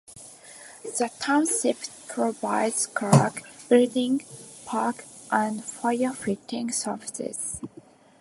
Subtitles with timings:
[0.83, 4.23] The township provides clerk, building,
[4.65, 7.61] park, and firefighting services.